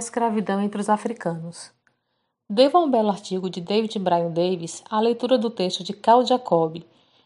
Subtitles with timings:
[0.00, 1.70] Escravidão entre os africanos.
[2.48, 6.24] Devo a um belo artigo de David Bryan Davis a leitura do texto de Carl
[6.24, 6.82] Jacob,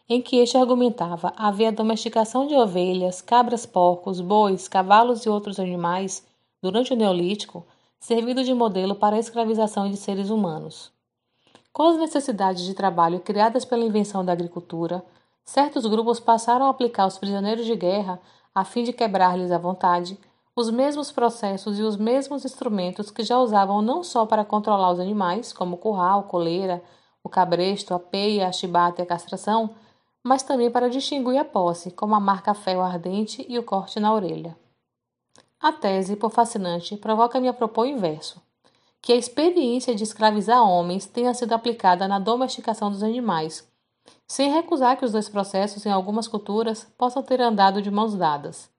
[0.09, 5.57] em que este argumentava haver a domesticação de ovelhas, cabras, porcos, bois, cavalos e outros
[5.57, 6.27] animais
[6.61, 7.65] durante o Neolítico,
[7.97, 10.91] servido de modelo para a escravização de seres humanos.
[11.71, 15.01] Com as necessidades de trabalho criadas pela invenção da agricultura,
[15.45, 18.19] certos grupos passaram a aplicar aos prisioneiros de guerra,
[18.53, 20.19] a fim de quebrar-lhes a vontade,
[20.55, 24.99] os mesmos processos e os mesmos instrumentos que já usavam não só para controlar os
[24.99, 26.81] animais, como o curral, coleira,
[27.21, 29.75] o cabresto, a peia, a chibata e a castração,
[30.23, 34.13] mas também para distinguir a posse, como a marca ferro ardente e o corte na
[34.13, 34.57] orelha.
[35.59, 38.41] A tese, por fascinante, provoca-me a propor o inverso,
[39.01, 43.67] que a experiência de escravizar homens tenha sido aplicada na domesticação dos animais,
[44.27, 48.73] sem recusar que os dois processos, em algumas culturas, possam ter andado de mãos dadas.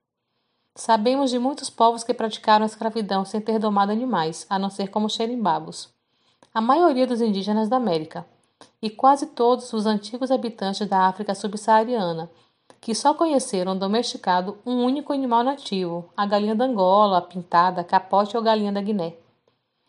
[0.78, 4.88] Sabemos de muitos povos que praticaram a escravidão sem ter domado animais, a não ser
[4.88, 5.88] como xerimbabos.
[6.52, 8.27] A maioria dos indígenas da América,
[8.82, 12.30] e quase todos os antigos habitantes da África subsaariana,
[12.78, 17.84] que só conheceram domesticado um único animal nativo, a galinha da Angola, a pintada, a
[17.84, 19.14] capote ou galinha da Guiné.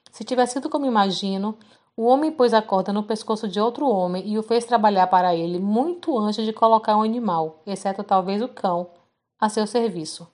[0.10, 1.58] Se tivesse sido como imagino,
[1.98, 5.36] o homem pôs a corda no pescoço de outro homem e o fez trabalhar para
[5.36, 8.88] ele muito antes de colocar um animal, exceto talvez o cão,
[9.38, 10.26] a seu serviço.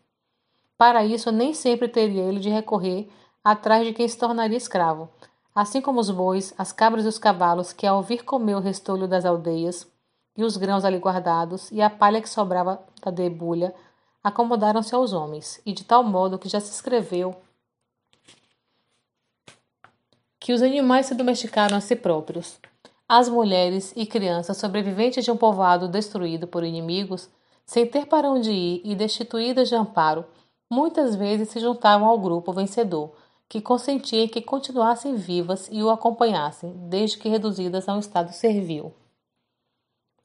[0.78, 3.10] Para isso, nem sempre teria ele de recorrer
[3.44, 5.10] atrás de quem se tornaria escravo,
[5.54, 9.08] assim como os bois, as cabras e os cavalos que, ao vir comer o restolho
[9.08, 9.88] das aldeias
[10.36, 13.74] e os grãos ali guardados e a palha que sobrava da debulha,
[14.24, 17.36] acomodaram-se aos homens, e de tal modo que já se escreveu
[20.40, 22.60] que os animais se domesticaram a si próprios.
[23.08, 27.30] As mulheres e crianças sobreviventes de um povoado destruído por inimigos,
[27.66, 30.26] sem ter para onde ir e destituídas de amparo,
[30.74, 33.12] muitas vezes se juntavam ao grupo vencedor,
[33.48, 38.92] que consentia que continuassem vivas e o acompanhassem, desde que reduzidas a um estado servil.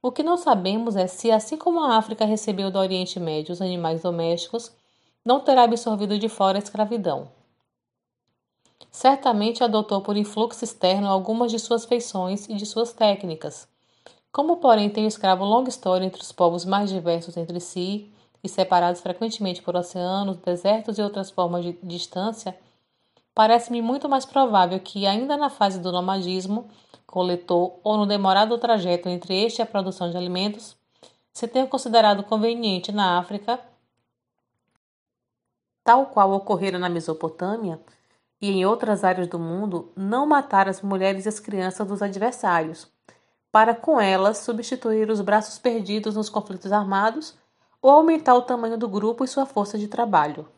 [0.00, 3.60] O que não sabemos é se, assim como a África recebeu do Oriente Médio os
[3.60, 4.72] animais domésticos,
[5.22, 7.28] não terá absorvido de fora a escravidão.
[8.90, 13.68] Certamente adotou por influxo externo algumas de suas feições e de suas técnicas.
[14.32, 18.10] Como, porém, tem o escravo longa história entre os povos mais diversos entre si,
[18.42, 22.58] e separados frequentemente por oceanos, desertos e outras formas de distância,
[23.34, 26.68] parece-me muito mais provável que, ainda na fase do nomadismo,
[27.06, 30.76] coletor ou no demorado trajeto entre este e a produção de alimentos,
[31.32, 33.60] se tenha considerado conveniente na África,
[35.84, 37.80] tal qual ocorrera na Mesopotâmia
[38.40, 42.86] e em outras áreas do mundo, não matar as mulheres e as crianças dos adversários,
[43.50, 47.36] para com elas substituir os braços perdidos nos conflitos armados
[47.80, 50.48] ou aumentar o tamanho do grupo e sua força de trabalho.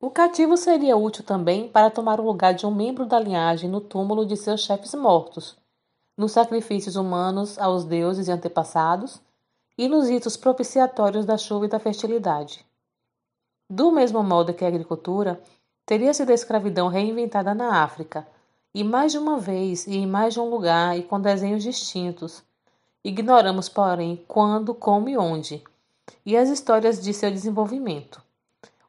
[0.00, 3.80] O cativo seria útil também para tomar o lugar de um membro da linhagem no
[3.80, 5.56] túmulo de seus chefes mortos,
[6.16, 9.20] nos sacrifícios humanos aos deuses e antepassados
[9.78, 12.64] e nos ritos propiciatórios da chuva e da fertilidade.
[13.68, 15.42] Do mesmo modo que a agricultura,
[15.86, 18.26] teria sido a escravidão reinventada na África,
[18.74, 22.42] e mais de uma vez e em mais de um lugar e com desenhos distintos,
[23.06, 25.62] Ignoramos, porém, quando, como e onde,
[26.24, 28.22] e as histórias de seu desenvolvimento.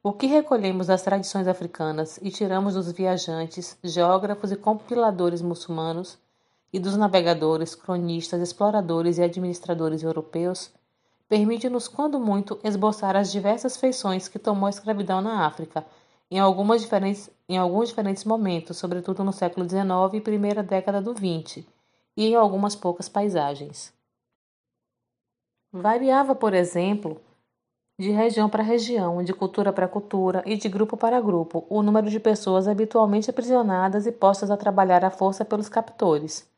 [0.01, 6.17] O que recolhemos das tradições africanas e tiramos dos viajantes, geógrafos e compiladores muçulmanos
[6.71, 10.71] e dos navegadores, cronistas, exploradores e administradores europeus,
[11.27, 15.85] permite-nos, quando muito, esboçar as diversas feições que tomou a escravidão na África,
[16.31, 21.13] em, algumas diferentes, em alguns diferentes momentos, sobretudo no século XIX e primeira década do
[21.13, 21.65] XX,
[22.15, 23.93] e em algumas poucas paisagens.
[25.77, 27.21] Variava, por exemplo,
[27.99, 32.09] de região para região, de cultura para cultura e de grupo para grupo, o número
[32.09, 36.49] de pessoas habitualmente aprisionadas e postas a trabalhar à força pelos captores.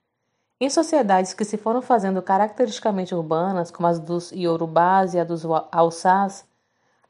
[0.62, 5.44] Em sociedades que se foram fazendo caracteristicamente urbanas, como as dos Iorubás e a dos
[5.72, 6.46] Alçás,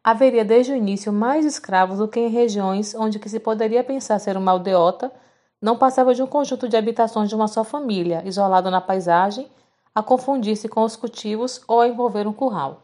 [0.02, 4.18] haveria desde o início mais escravos do que em regiões onde que se poderia pensar
[4.20, 5.12] ser uma aldeota
[5.62, 9.50] não passava de um conjunto de habitações de uma só família, isolado na paisagem
[9.98, 12.84] a confundir-se com os cultivos ou a envolver um curral.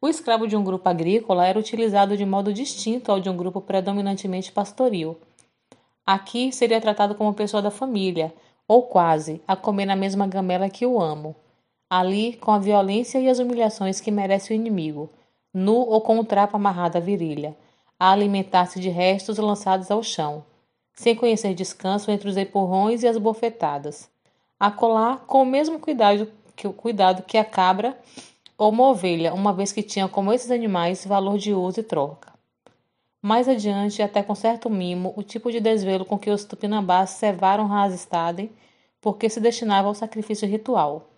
[0.00, 3.60] O escravo de um grupo agrícola era utilizado de modo distinto ao de um grupo
[3.60, 5.16] predominantemente pastoril.
[6.04, 8.34] Aqui seria tratado como pessoa da família,
[8.66, 11.36] ou quase, a comer na mesma gamela que o amo.
[11.88, 15.10] Ali, com a violência e as humilhações que merece o inimigo,
[15.54, 17.56] nu ou com o um trapo amarrado à virilha,
[18.00, 20.44] a alimentar-se de restos lançados ao chão,
[20.92, 24.10] sem conhecer descanso entre os empurrões e as bofetadas
[24.62, 27.98] acolá com o mesmo cuidado que o cuidado que a cabra
[28.56, 32.32] ou uma ovelha, uma vez que tinha como esses animais valor de uso e troca.
[33.20, 37.66] mais adiante, até com certo mimo, o tipo de desvelo com que os tupinambás cevaram
[37.66, 38.52] Razestaden,
[39.00, 41.08] porque se destinava ao sacrifício ritual.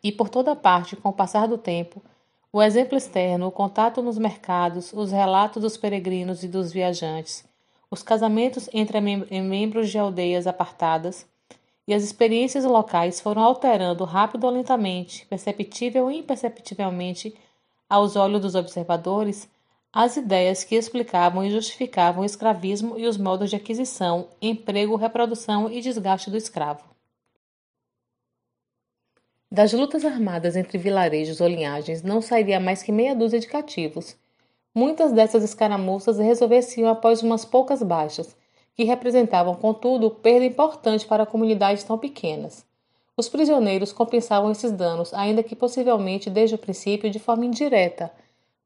[0.00, 2.00] E por toda parte, com o passar do tempo,
[2.52, 7.44] o exemplo externo, o contato nos mercados, os relatos dos peregrinos e dos viajantes,
[7.90, 11.28] os casamentos entre membros de aldeias apartadas
[11.90, 17.34] e as experiências locais foram alterando rápido ou lentamente, perceptível ou imperceptivelmente,
[17.88, 19.48] aos olhos dos observadores,
[19.92, 25.68] as ideias que explicavam e justificavam o escravismo e os modos de aquisição, emprego, reprodução
[25.68, 26.84] e desgaste do escravo.
[29.50, 34.16] Das lutas armadas entre vilarejos ou linhagens não sairia mais que meia dúzia de cativos.
[34.72, 38.36] Muitas dessas escaramuças resolver-se após umas poucas baixas,
[38.80, 42.64] que representavam, contudo, perda importante para comunidades tão pequenas.
[43.14, 48.10] Os prisioneiros compensavam esses danos, ainda que possivelmente desde o princípio de forma indireta.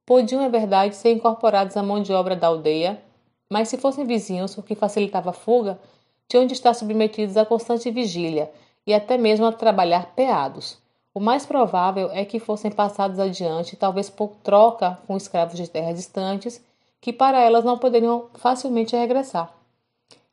[0.06, 3.02] Podiam, é verdade, ser incorporados à mão de obra da aldeia,
[3.50, 5.81] mas se fossem vizinhos, o que facilitava a fuga,
[6.28, 8.52] tinham de estar submetidos a constante vigília
[8.87, 10.78] e até mesmo a trabalhar peados.
[11.12, 15.96] O mais provável é que fossem passados adiante, talvez por troca com escravos de terras
[15.96, 16.64] distantes,
[17.00, 19.63] que para elas não poderiam facilmente regressar.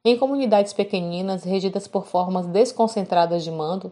[0.04, 3.92] Em comunidades pequeninas, regidas por formas desconcentradas de mando,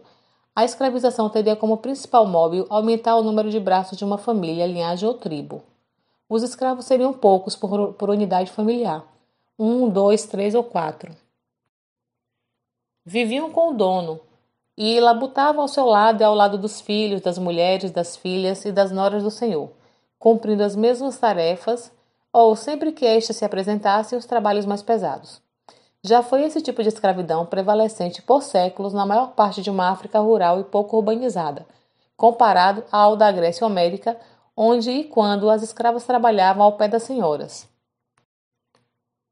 [0.54, 5.08] a escravização teria como principal móvel aumentar o número de braços de uma família, linhagem
[5.08, 5.62] ou tribo.
[6.28, 9.04] Os escravos seriam poucos por, por unidade familiar
[9.58, 11.14] um, dois, três ou quatro.
[13.04, 14.18] Viviam com o dono,
[14.82, 18.72] e labutavam ao seu lado e ao lado dos filhos, das mulheres, das filhas e
[18.72, 19.70] das noras do Senhor,
[20.18, 21.92] cumprindo as mesmas tarefas
[22.32, 25.42] ou, sempre que estas se apresentassem, os trabalhos mais pesados.
[26.02, 30.18] Já foi esse tipo de escravidão prevalecente por séculos na maior parte de uma África
[30.18, 31.66] rural e pouco urbanizada,
[32.16, 34.18] comparado ao da Grécia Homérica,
[34.56, 37.68] onde e quando as escravas trabalhavam ao pé das senhoras.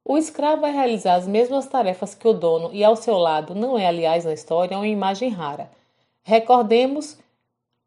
[0.05, 3.79] O escravo vai realizar as mesmas tarefas que o dono e ao seu lado não
[3.79, 5.71] é, aliás, na história, uma imagem rara.
[6.23, 7.19] Recordemos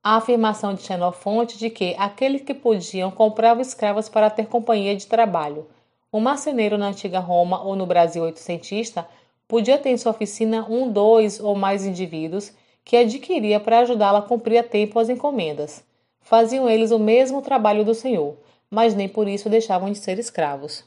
[0.03, 5.05] a afirmação de Xenofonte de que aqueles que podiam compravam escravos para ter companhia de
[5.05, 5.67] trabalho.
[6.11, 9.07] O marceneiro na antiga Roma ou no Brasil oitocentista
[9.47, 12.51] podia ter em sua oficina um, dois ou mais indivíduos
[12.83, 15.83] que adquiria para ajudá-la a cumprir a tempo as encomendas.
[16.19, 18.35] Faziam eles o mesmo trabalho do senhor,
[18.69, 20.83] mas nem por isso deixavam de ser escravos.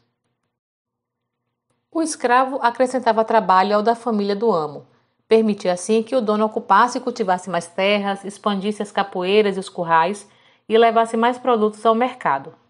[1.91, 4.87] O escravo acrescentava trabalho ao da família do amo.
[5.27, 9.71] Permitia assim que o dono ocupasse e cultivasse mais terras, expandisse as capoeiras e os
[9.71, 10.29] currais
[10.69, 12.64] e levasse mais produtos ao mercado.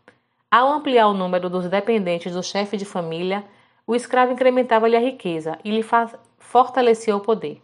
[0.57, 3.45] Ao ampliar o número dos dependentes do chefe de família,
[3.85, 5.85] o escravo incrementava-lhe a riqueza e lhe
[6.39, 7.61] fortalecia o poder.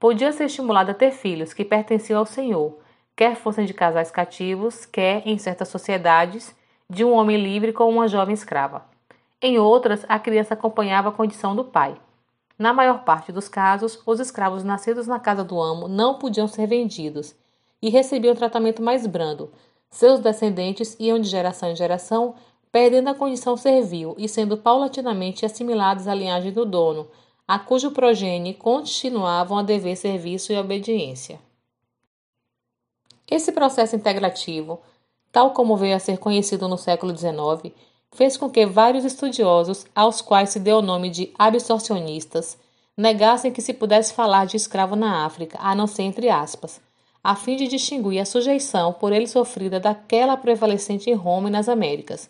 [0.00, 2.78] Podia ser estimulado a ter filhos que pertenciam ao senhor,
[3.14, 6.56] quer fossem de casais cativos, quer, em certas sociedades,
[6.88, 8.86] de um homem livre com uma jovem escrava.
[9.38, 11.94] Em outras, a criança acompanhava a condição do pai.
[12.58, 16.66] Na maior parte dos casos, os escravos nascidos na casa do amo não podiam ser
[16.66, 17.36] vendidos
[17.82, 19.52] e recebiam tratamento mais brando.
[19.94, 22.34] Seus descendentes iam de geração em geração,
[22.72, 27.06] perdendo a condição servil e sendo paulatinamente assimilados à linhagem do dono,
[27.46, 31.38] a cujo progenie continuavam a dever serviço e obediência.
[33.30, 34.80] Esse processo integrativo,
[35.30, 37.72] tal como veio a ser conhecido no século XIX,
[38.10, 42.58] fez com que vários estudiosos, aos quais se deu o nome de absorcionistas,
[42.96, 46.80] negassem que se pudesse falar de escravo na África, a não ser entre aspas,
[47.24, 51.70] a fim de distinguir a sujeição por ele sofrida daquela prevalecente em Roma e nas
[51.70, 52.28] Américas.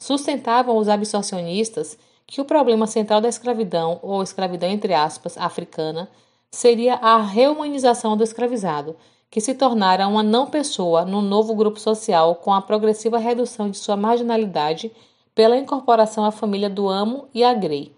[0.00, 1.96] Sustentavam os absorcionistas
[2.26, 6.10] que o problema central da escravidão, ou escravidão entre aspas, africana,
[6.50, 8.96] seria a reumanização do escravizado,
[9.30, 13.96] que se tornara uma não-pessoa no novo grupo social com a progressiva redução de sua
[13.96, 14.90] marginalidade
[15.36, 17.92] pela incorporação à família do Amo e a Grey.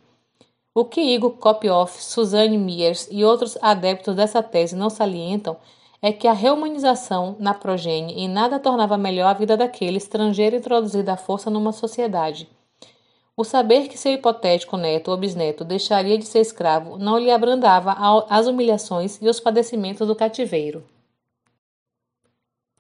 [0.74, 5.56] O que Igor Kopioff, Suzanne Miers e outros adeptos dessa tese não salientam
[6.06, 11.10] é que a reumanização na progênie em nada tornava melhor a vida daquele estrangeiro introduzido
[11.10, 12.46] à força numa sociedade.
[13.34, 17.96] O saber que seu hipotético neto ou bisneto deixaria de ser escravo não lhe abrandava
[18.28, 20.84] as humilhações e os padecimentos do cativeiro.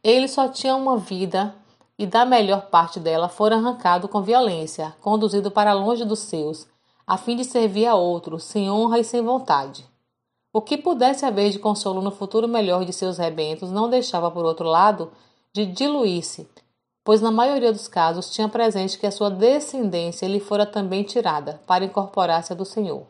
[0.02, 1.54] Ele só tinha uma vida
[1.98, 6.66] e da melhor parte dela fora arrancado com violência, conduzido para longe dos seus,
[7.06, 9.93] a fim de servir a outros, sem honra e sem vontade.
[10.56, 14.44] O que pudesse haver de consolo no futuro melhor de seus rebentos não deixava, por
[14.44, 15.10] outro lado,
[15.52, 16.48] de diluir-se,
[17.02, 21.60] pois na maioria dos casos tinha presente que a sua descendência lhe fora também tirada,
[21.66, 23.02] para incorporar-se à do Senhor.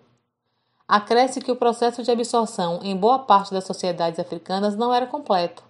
[0.88, 5.62] Acresce que o processo de absorção em boa parte das sociedades africanas não era completo.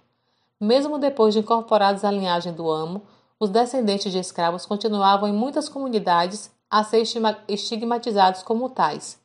[0.57, 3.01] Mesmo depois de incorporados à linhagem do amo,
[3.37, 7.03] os descendentes de escravos continuavam em muitas comunidades a ser
[7.49, 9.24] estigmatizados como tais.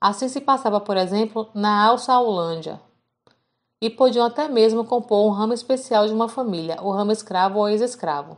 [0.00, 2.80] Assim se passava, por exemplo, na Alça-Holândia,
[3.80, 7.68] e podiam até mesmo compor um ramo especial de uma família, o ramo escravo ou
[7.68, 8.36] ex-escravo.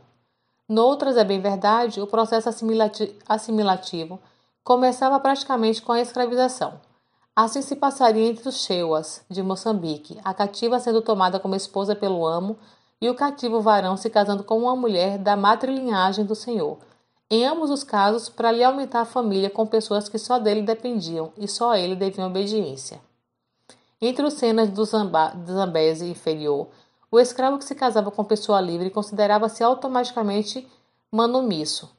[0.67, 2.49] Noutras, é bem verdade, o processo
[3.27, 4.19] assimilativo
[4.63, 6.79] começava praticamente com a escravização.
[7.35, 12.27] Assim se passaria entre os Cheuas, de Moçambique, a cativa sendo tomada como esposa pelo
[12.27, 12.57] amo
[13.01, 16.77] e o cativo varão se casando com uma mulher da matrilinhagem do senhor.
[17.31, 21.31] Em ambos os casos, para lhe aumentar a família com pessoas que só dele dependiam
[21.37, 22.99] e só a ele deviam obediência.
[24.01, 26.67] Entre os cenas do, Zamba, Zambese inferior,
[27.11, 30.67] o escravo que se casava com pessoa livre considerava-se automaticamente
[31.11, 31.95] manumisso,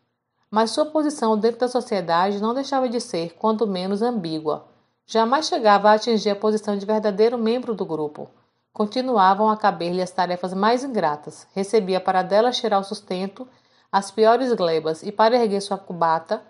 [0.50, 4.66] mas sua posição dentro da sociedade não deixava de ser, quanto menos, ambígua.
[5.06, 8.28] Jamais chegava a atingir a posição de verdadeiro membro do grupo.
[8.72, 11.46] Continuavam a caber-lhe as tarefas mais ingratas.
[11.52, 13.46] Recebia para dela cheirar o sustento,
[13.92, 16.42] as piores glebas e para erguer sua cubata,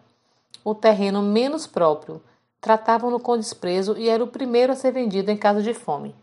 [0.65, 2.23] o terreno menos próprio,
[2.61, 6.15] tratavam-no com desprezo e era o primeiro a ser vendido em caso de fome.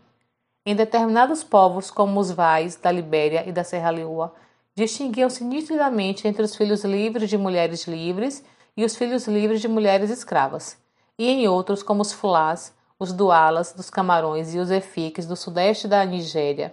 [0.64, 4.32] Em determinados povos, como os Vais da Libéria e da Serra Leoa,
[4.74, 8.44] distinguiam-se nitidamente entre os filhos livres de mulheres livres
[8.76, 10.76] e os filhos livres de mulheres escravas,
[11.18, 15.88] e em outros, como os Fulás, os Dualas dos Camarões e os Efiques do sudeste
[15.88, 16.72] da Nigéria.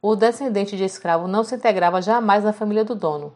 [0.00, 3.34] O descendente de escravo não se integrava jamais na família do dono.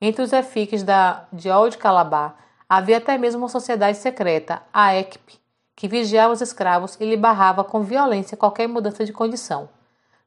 [0.00, 2.36] Entre os Efiques da, de Old Calabar,
[2.72, 5.40] Havia até mesmo uma sociedade secreta, a ECP,
[5.74, 9.68] que vigiava os escravos e lhe barrava com violência qualquer mudança de condição.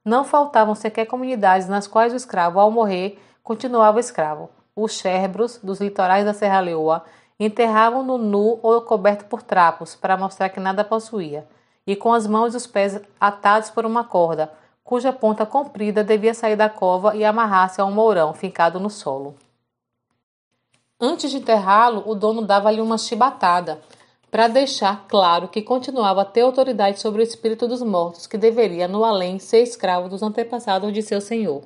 [0.03, 4.49] Não faltavam sequer comunidades nas quais o escravo, ao morrer, continuava escravo.
[4.75, 7.05] Os sherbros dos litorais da Serra Leoa
[7.39, 11.47] enterravam-no nu ou coberto por trapos, para mostrar que nada possuía,
[11.87, 14.51] e com as mãos e os pés atados por uma corda,
[14.83, 19.33] cuja ponta comprida devia sair da cova e amarrar-se a um mourão fincado no solo.
[21.05, 23.81] Antes de enterrá-lo, o dono dava-lhe uma chibatada,
[24.31, 28.88] para deixar claro que continuava a ter autoridade sobre o espírito dos mortos, que deveria,
[28.88, 31.63] no além, ser escravo dos antepassados de seu senhor.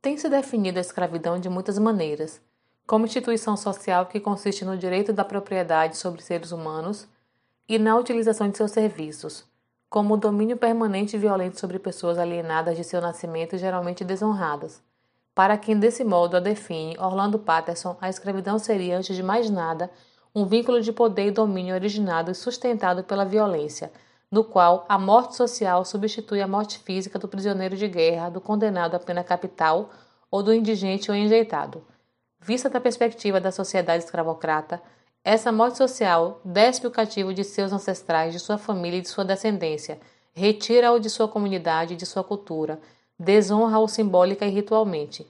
[0.00, 2.40] Tem-se definido a escravidão de muitas maneiras,
[2.86, 7.06] como instituição social que consiste no direito da propriedade sobre seres humanos
[7.68, 9.44] e na utilização de seus serviços,
[9.90, 14.87] como o domínio permanente e violento sobre pessoas alienadas de seu nascimento e geralmente desonradas
[15.38, 19.88] para quem desse modo a define Orlando Patterson, a escravidão seria, antes de mais nada,
[20.34, 23.92] um vínculo de poder e domínio originado e sustentado pela violência,
[24.32, 28.96] no qual a morte social substitui a morte física do prisioneiro de guerra, do condenado
[28.96, 29.90] à pena capital
[30.28, 31.84] ou do indigente ou enjeitado.
[32.40, 34.82] Vista da perspectiva da sociedade escravocrata,
[35.22, 39.24] essa morte social despe o cativo de seus ancestrais, de sua família e de sua
[39.24, 40.00] descendência,
[40.34, 42.80] retira-o de sua comunidade e de sua cultura,
[43.18, 45.26] desonra-o simbólica e ritualmente.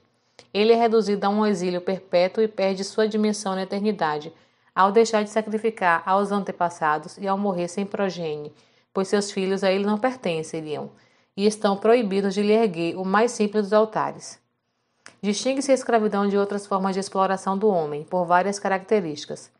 [0.53, 4.31] Ele é reduzido a um exílio perpétuo e perde sua dimensão na eternidade,
[4.75, 8.53] ao deixar de sacrificar aos antepassados e ao morrer sem progenie,
[8.93, 10.89] pois seus filhos a ele não pertenceriam,
[11.35, 14.39] e estão proibidos de lhe erguer o mais simples dos altares.
[15.21, 19.51] Distingue-se a escravidão de outras formas de exploração do homem, por várias características.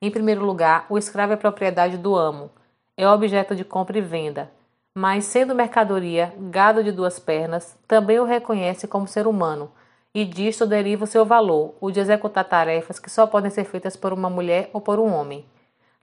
[0.00, 2.50] Em primeiro lugar, o escravo é propriedade do amo,
[2.96, 4.50] é objeto de compra e venda,
[4.98, 9.70] mas sendo mercadoria, gado de duas pernas, também o reconhece como ser humano,
[10.12, 13.94] e disto deriva o seu valor, o de executar tarefas que só podem ser feitas
[13.94, 15.46] por uma mulher ou por um homem.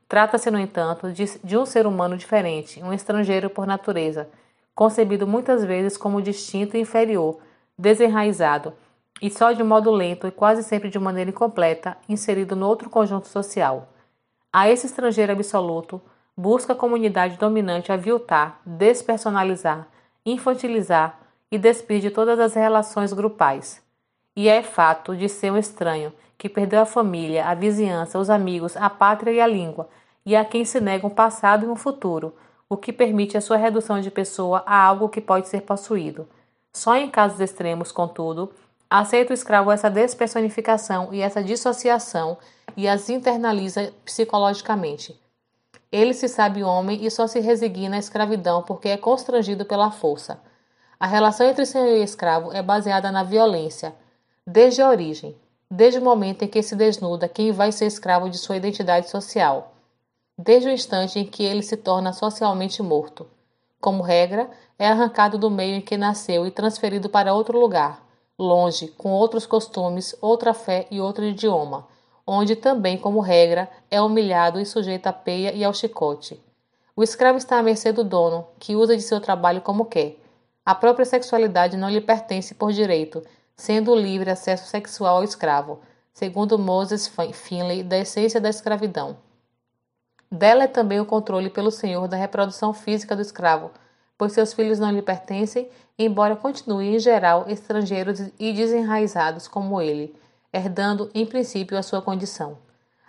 [0.08, 4.30] Trata-se, no entanto, de, de um ser humano diferente, um estrangeiro por natureza,
[4.74, 7.40] concebido muitas vezes como distinto e inferior,
[7.78, 8.76] desenraizado,
[9.22, 13.28] e só de modo lento e quase sempre de maneira incompleta, inserido no outro conjunto
[13.28, 13.90] social.
[14.54, 16.02] A esse estrangeiro absoluto,
[16.38, 19.88] busca a comunidade dominante aviltar, despersonalizar,
[20.26, 21.20] infantilizar
[21.52, 23.82] e despir de todas as relações grupais.
[24.36, 28.76] E é fato de ser um estranho que perdeu a família, a vizinhança, os amigos,
[28.76, 29.88] a pátria e a língua,
[30.26, 32.36] e a quem se nega um passado e um futuro,
[32.68, 36.28] o que permite a sua redução de pessoa a algo que pode ser possuído.
[36.74, 38.52] Só em casos extremos, contudo,
[38.90, 42.38] aceita o escravo essa despersonificação e essa dissociação
[42.76, 45.18] e as internaliza psicologicamente.
[45.92, 50.40] Ele se sabe homem e só se resigna à escravidão porque é constrangido pela força.
[51.00, 53.94] A relação entre senhor e escravo é baseada na violência,
[54.46, 55.36] desde a origem,
[55.70, 59.74] desde o momento em que se desnuda quem vai ser escravo de sua identidade social,
[60.38, 63.28] desde o instante em que ele se torna socialmente morto.
[63.80, 64.50] Como regra,
[64.80, 68.04] é arrancado do meio em que nasceu e transferido para outro lugar,
[68.38, 71.88] longe, com outros costumes, outra fé e outro idioma
[72.26, 76.42] onde também, como regra, é humilhado e sujeito à peia e ao chicote.
[76.96, 80.18] O escravo está à mercê do dono, que usa de seu trabalho como quer.
[80.66, 83.22] A própria sexualidade não lhe pertence por direito,
[83.56, 85.80] sendo livre acesso sexual ao escravo.
[86.14, 89.18] segundo Moses Finley, da essência da escravidão.
[90.32, 93.70] Dela é também o controle pelo senhor da reprodução física do escravo,
[94.18, 100.16] pois seus filhos não lhe pertencem, embora continuem, em geral, estrangeiros e desenraizados como ele,
[100.56, 102.58] herdando, em princípio, a sua condição.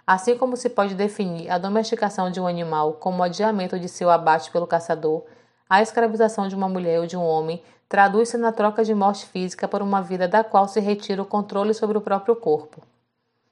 [0.04, 4.10] Assim como se pode definir a domesticação de um animal como o adiamento de seu
[4.10, 5.24] abate pelo caçador,
[5.68, 9.68] a escravização de uma mulher ou de um homem traduz-se na troca de morte física
[9.68, 12.82] por uma vida da qual se retira o controle sobre o próprio corpo.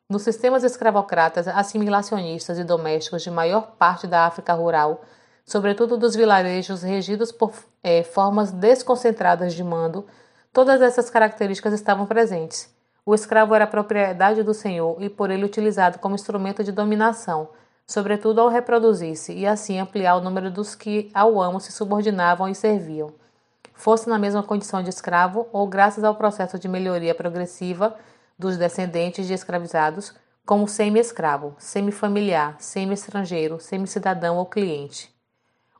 [0.08, 5.02] Nos sistemas escravocratas, assimilacionistas e domésticos de maior parte da África rural,
[5.44, 10.04] sobretudo dos vilarejos regidos por é, formas desconcentradas de mando,
[10.52, 12.73] todas essas características estavam presentes.
[13.06, 17.50] O escravo era propriedade do senhor e por ele utilizado como instrumento de dominação,
[17.86, 22.54] sobretudo ao reproduzir-se e assim ampliar o número dos que ao amo se subordinavam e
[22.54, 23.12] serviam.
[23.74, 27.94] Fosse na mesma condição de escravo ou graças ao processo de melhoria progressiva
[28.38, 30.14] dos descendentes de escravizados,
[30.46, 35.14] como semi-escravo, semi-familiar, semi-estrangeiro, semi-cidadão ou cliente.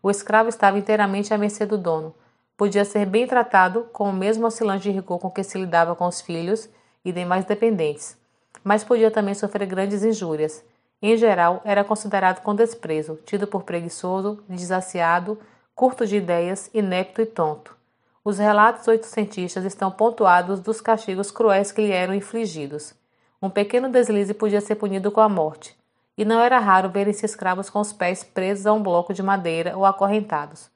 [0.03, 2.15] O escravo estava inteiramente à mercê do dono.
[2.55, 6.07] Podia ser bem tratado com o mesmo oscilante de rigor com que se lidava com
[6.07, 6.69] os filhos
[7.05, 8.17] e demais dependentes,
[8.63, 10.65] mas podia também sofrer grandes injúrias.
[11.03, 15.39] Em geral, era considerado com desprezo, tido por preguiçoso, desaciado,
[15.75, 17.77] curto de ideias, inepto e tonto.
[18.25, 22.95] Os relatos oitocentistas estão pontuados dos castigos cruéis que lhe eram infligidos.
[23.43, 25.77] Um pequeno deslize podia ser punido com a morte,
[26.17, 29.77] e não era raro verem-se escravos com os pés presos a um bloco de madeira
[29.77, 30.71] ou acorrentados.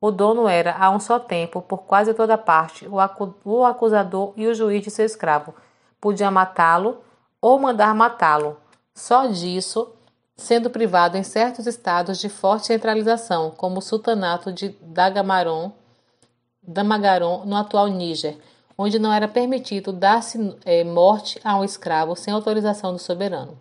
[0.00, 4.54] O dono era, a um só tempo, por quase toda parte, o acusador e o
[4.54, 5.54] juiz de seu escravo,
[6.04, 6.98] podia matá-lo
[7.40, 8.58] ou mandar matá-lo.
[8.94, 9.90] Só disso,
[10.36, 15.72] sendo privado em certos estados de forte centralização, como o sultanato de Dagamaron,
[16.62, 18.36] Damagaron, no atual Níger,
[18.76, 23.58] onde não era permitido dar-se é, morte a um escravo sem autorização do soberano.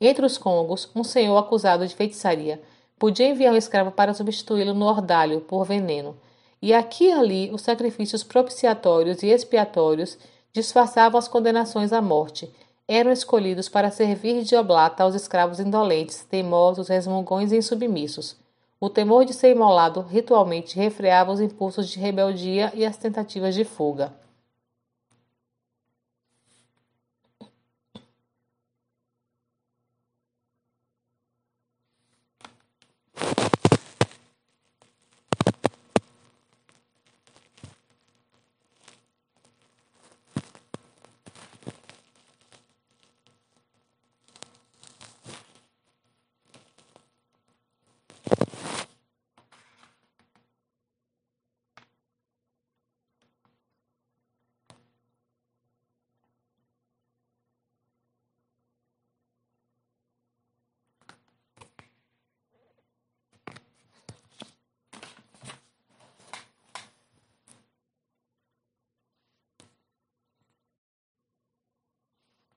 [0.00, 2.62] Entre os Congos, um senhor acusado de feitiçaria
[2.96, 6.16] podia enviar um escravo para substituí-lo no ordalho por veneno,
[6.60, 10.16] e aqui e ali os sacrifícios propiciatórios e expiatórios
[10.52, 12.52] disfarçavam as condenações à morte.
[12.86, 18.36] Eram escolhidos para servir de oblata aos escravos indolentes, teimosos, resmungões e insubmissos.
[18.78, 23.64] O temor de ser imolado ritualmente refreava os impulsos de rebeldia e as tentativas de
[23.64, 24.12] fuga.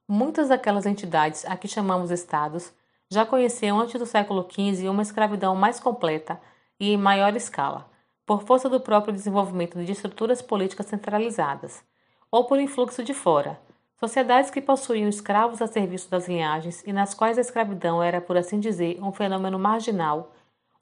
[0.07, 2.71] Muitas daquelas entidades a que chamamos estados
[3.09, 6.39] já conheciam antes do século XV uma escravidão mais completa
[6.79, 7.89] e em maior escala,
[8.23, 11.83] por força do próprio desenvolvimento de estruturas políticas centralizadas,
[12.29, 13.59] ou por influxo de fora,
[13.99, 18.37] sociedades que possuíam escravos a serviço das linhagens e nas quais a escravidão era, por
[18.37, 20.33] assim dizer, um fenômeno marginal,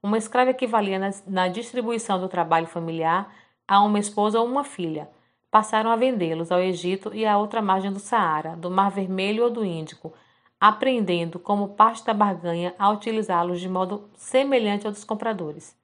[0.01, 3.33] uma escrava equivalia na, na distribuição do trabalho familiar
[3.65, 5.09] a uma esposa ou uma filha
[5.53, 9.51] passaram a vendê-los ao Egito e à outra margem do Saara, do Mar Vermelho ou
[9.51, 10.11] do Índico,
[10.59, 15.77] aprendendo como parte da barganha a utilizá-los de modo semelhante ao dos compradores.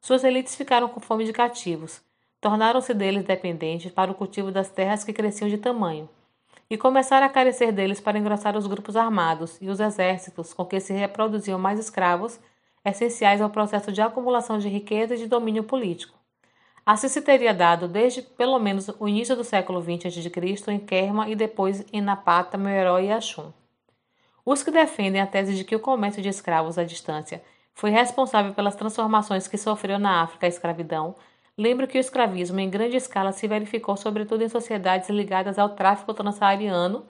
[0.00, 2.00] Suas elites ficaram com fome de cativos,
[2.40, 6.08] tornaram-se deles dependentes para o cultivo das terras que cresciam de tamanho,
[6.70, 10.78] e começaram a carecer deles para engrossar os grupos armados e os exércitos com que
[10.78, 12.38] se reproduziam mais escravos,
[12.84, 16.15] essenciais ao processo de acumulação de riqueza e de domínio político.
[16.86, 20.72] Assim se teria dado desde pelo menos o início do século XX a.C.
[20.72, 23.52] em Kerma e depois em Napata, Meroe e Axum.
[24.44, 27.42] Os que defendem a tese de que o comércio de escravos à distância
[27.74, 31.16] foi responsável pelas transformações que sofreu na África a escravidão,
[31.58, 36.14] lembram que o escravismo em grande escala se verificou sobretudo em sociedades ligadas ao tráfico
[36.14, 37.04] transsaariano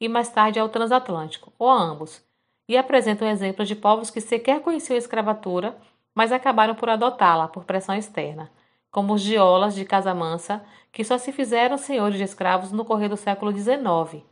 [0.00, 2.20] e mais tarde ao transatlântico, ou a ambos,
[2.68, 5.76] e apresentam exemplos de povos que sequer conheciam a escravatura,
[6.12, 8.50] mas acabaram por adotá-la por pressão externa
[8.90, 13.16] como os diolas de Casamansa, que só se fizeram senhores de escravos no correr do
[13.16, 14.24] século XIX.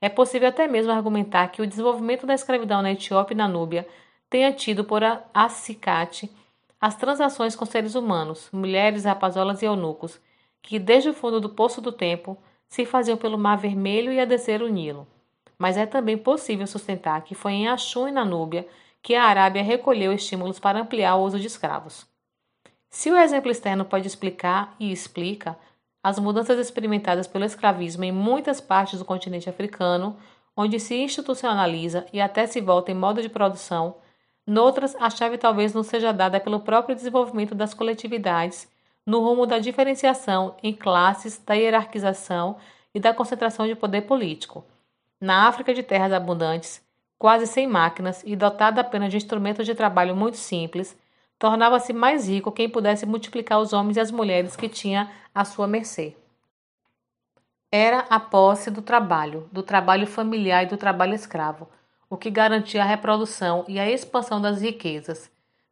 [0.00, 3.86] É possível até mesmo argumentar que o desenvolvimento da escravidão na Etiópia e na Núbia
[4.30, 5.02] tenha tido por
[5.34, 6.30] acicate
[6.80, 10.20] as transações com seres humanos, mulheres, rapazolas e eunucos,
[10.62, 14.24] que desde o fundo do poço do tempo se faziam pelo Mar Vermelho e a
[14.24, 15.06] descer o Nilo.
[15.58, 18.66] mas é também possível sustentar que foi em Axum e na Núbia
[19.02, 22.06] que a Arábia recolheu estímulos para ampliar o uso de escravos.
[22.90, 25.56] Se o exemplo externo pode explicar e explica
[26.02, 30.16] as mudanças experimentadas pelo escravismo em muitas partes do continente africano,
[30.56, 33.96] onde se institucionaliza e até se volta em modo de produção,
[34.46, 38.68] noutras a chave talvez não seja dada pelo próprio desenvolvimento das coletividades
[39.04, 42.56] no rumo da diferenciação em classes, da hierarquização
[42.94, 44.64] e da concentração de poder político.
[45.20, 46.82] Na África de terras abundantes,
[47.18, 50.96] quase sem máquinas e dotada apenas de instrumentos de trabalho muito simples,
[51.38, 55.66] tornava-se mais rico quem pudesse multiplicar os homens e as mulheres que tinha à sua
[55.66, 56.16] mercê.
[57.70, 61.68] Era a posse do trabalho, do trabalho familiar e do trabalho escravo,
[62.08, 65.30] o que garantia a reprodução e a expansão das riquezas,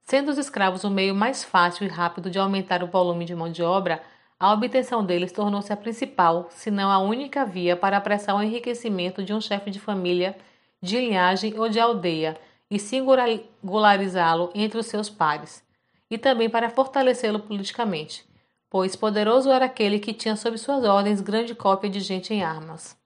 [0.09, 3.51] Sendo os escravos o meio mais fácil e rápido de aumentar o volume de mão
[3.51, 4.01] de obra,
[4.39, 9.21] a obtenção deles tornou-se a principal, se não a única via para apressar o enriquecimento
[9.25, 10.37] de um chefe de família,
[10.81, 12.37] de linhagem ou de aldeia
[12.71, 15.65] e singularizá-lo entre os seus pares,
[16.11, 18.25] e também para fortalecê-lo politicamente,
[18.69, 22.97] pois poderoso era aquele que tinha sob suas ordens grande cópia de gente em armas.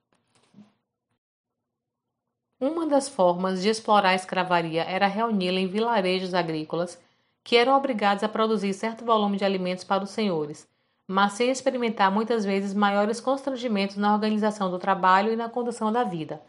[2.59, 6.99] Uma das formas de explorar a escravaria era reuni-la em vilarejos agrícolas,
[7.43, 10.67] que eram obrigados a produzir certo volume de alimentos para os senhores,
[11.07, 16.03] mas sem experimentar muitas vezes maiores constrangimentos na organização do trabalho e na condução da
[16.03, 16.39] vida.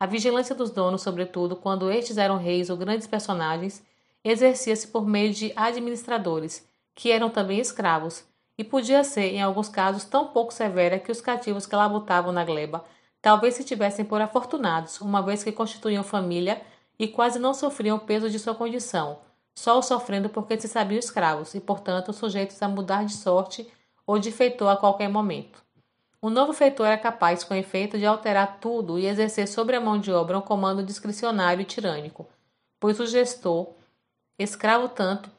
[0.00, 3.84] A vigilância dos donos, sobretudo quando estes eram reis ou grandes personagens,
[4.24, 8.24] exercia-se por meio de administradores, que eram também escravos,
[8.58, 12.44] e podia ser, em alguns casos, tão pouco severa que os cativos que labutavam na
[12.44, 12.84] gleba
[13.22, 16.62] Talvez se tivessem por afortunados, uma vez que constituíam família
[16.98, 19.18] e quase não sofriam o peso de sua condição,
[19.54, 23.70] só o sofrendo porque se sabiam escravos e, portanto, sujeitos a mudar de sorte
[24.06, 25.62] ou de feitor a qualquer momento.
[26.22, 29.98] O novo feitor era capaz, com efeito, de alterar tudo e exercer sobre a mão
[29.98, 32.28] de obra um comando discricionário e tirânico,
[32.78, 33.68] pois o gestor,
[34.38, 35.30] escravo tanto,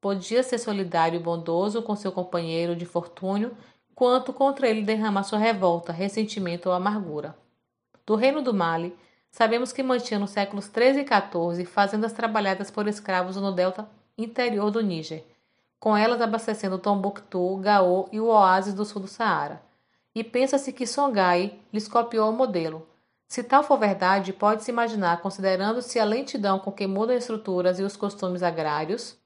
[0.00, 3.56] podia ser solidário e bondoso com seu companheiro de fortúnio
[3.94, 7.36] quanto contra ele derrama sua revolta, ressentimento ou amargura.
[8.04, 8.92] Do reino do Mali,
[9.30, 14.72] sabemos que mantinha nos séculos 13 e 14 fazendas trabalhadas por escravos no delta interior
[14.72, 15.24] do Níger,
[15.78, 19.62] com elas abastecendo Tombuctu, Gao e o oásis do sul do Saara.
[20.14, 22.86] E pensa-se que Songhai lhes copiou o modelo.
[23.26, 27.82] Se tal for verdade, pode-se imaginar, considerando-se a lentidão com que mudam as estruturas e
[27.82, 29.18] os costumes agrários,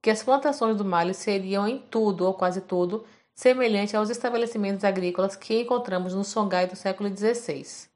[0.00, 5.36] que as plantações do Mali seriam em tudo ou quase tudo semelhante aos estabelecimentos agrícolas
[5.36, 7.88] que encontramos no Songhai do século XVI.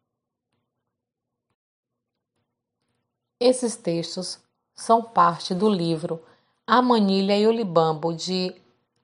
[3.41, 4.41] Esses textos
[4.75, 6.23] são parte do livro
[6.65, 8.55] A Manilha e o Libambo, de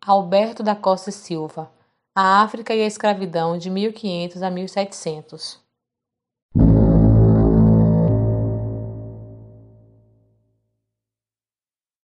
[0.00, 1.70] Alberto da Costa Silva,
[2.20, 5.67] A África e a Escravidão, de 1500 a 1700.